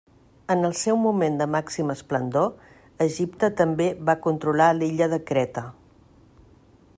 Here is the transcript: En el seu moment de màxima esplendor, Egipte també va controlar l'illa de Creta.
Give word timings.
En 0.53 0.63
el 0.67 0.71
seu 0.77 0.95
moment 1.01 1.35
de 1.41 1.47
màxima 1.55 1.95
esplendor, 1.99 2.49
Egipte 3.07 3.51
també 3.61 3.91
va 4.09 4.17
controlar 4.25 4.71
l'illa 4.79 5.11
de 5.13 5.21
Creta. 5.33 5.67